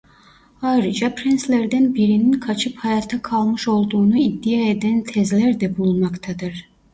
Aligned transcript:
Ayrıca 0.61 1.15
prenslerden 1.15 1.95
birinin 1.95 2.31
kaçıp 2.39 2.77
hayatta 2.77 3.21
kalmış 3.21 3.67
olduğunu 3.67 4.17
iddia 4.17 4.61
eden 4.69 5.03
tezler 5.03 5.59
de 5.59 5.77
bulunmaktadır. 5.77 6.69